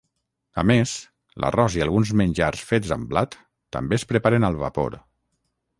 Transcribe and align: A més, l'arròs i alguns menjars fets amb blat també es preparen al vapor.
A 0.61 0.61
més, 0.69 0.93
l'arròs 1.43 1.75
i 1.81 1.85
alguns 1.87 2.15
menjars 2.23 2.65
fets 2.73 2.97
amb 2.99 3.09
blat 3.13 3.39
també 3.79 4.01
es 4.03 4.11
preparen 4.15 4.51
al 4.53 4.63
vapor. 4.65 5.03